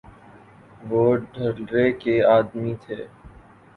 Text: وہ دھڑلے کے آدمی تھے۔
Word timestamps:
وہ 0.89 1.03
دھڑلے 1.33 1.85
کے 2.01 2.13
آدمی 2.35 2.73
تھے۔ 2.83 2.99